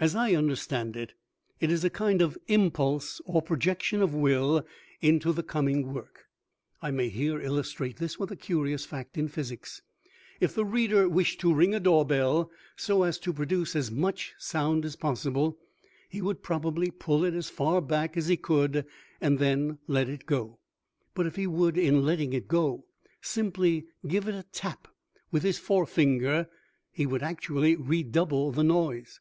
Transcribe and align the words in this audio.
As 0.00 0.16
I 0.16 0.34
understand 0.34 0.96
it, 0.96 1.14
it 1.60 1.70
is 1.70 1.84
a 1.84 1.88
kind 1.90 2.22
of 2.22 2.36
impulse 2.48 3.20
or 3.24 3.40
projection 3.40 4.02
of 4.02 4.12
will 4.12 4.66
into 5.00 5.32
the 5.32 5.44
coming 5.44 5.92
work. 5.94 6.24
I 6.80 6.90
may 6.90 7.08
here 7.08 7.40
illustrate 7.40 7.98
this 7.98 8.18
with 8.18 8.32
a 8.32 8.36
curious 8.36 8.84
fact 8.84 9.16
in 9.16 9.28
physics. 9.28 9.80
If 10.40 10.56
the 10.56 10.64
reader 10.64 11.08
wished 11.08 11.38
to 11.42 11.54
ring 11.54 11.72
a 11.72 11.78
door 11.78 12.04
bell 12.04 12.50
so 12.74 13.04
as 13.04 13.16
to 13.20 13.32
produce 13.32 13.76
as 13.76 13.92
much 13.92 14.34
sound 14.38 14.84
as 14.84 14.96
possible 14.96 15.56
he 16.08 16.20
would 16.20 16.42
probably 16.42 16.90
pull 16.90 17.22
it 17.24 17.34
as 17.34 17.48
far 17.48 17.80
back 17.80 18.16
as 18.16 18.26
he 18.26 18.36
could 18.36 18.84
and 19.20 19.38
then 19.38 19.78
let 19.86 20.08
it 20.08 20.26
go. 20.26 20.58
But 21.14 21.26
if 21.28 21.36
he 21.36 21.46
would 21.46 21.78
in 21.78 22.04
letting 22.04 22.32
it 22.32 22.48
go 22.48 22.86
simply 23.20 23.86
give 24.08 24.26
it 24.26 24.34
a 24.34 24.42
tap 24.50 24.88
with 25.30 25.44
his 25.44 25.58
forefinger 25.60 26.48
he 26.90 27.06
would 27.06 27.22
actually 27.22 27.76
redouble 27.76 28.50
the 28.50 28.64
noise. 28.64 29.20